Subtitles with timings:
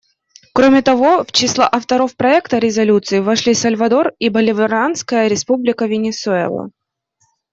[0.53, 6.71] Кроме того, в число авторов проекта резолюции вошли Сальвадор и Боливарианская Республика Венесуэла.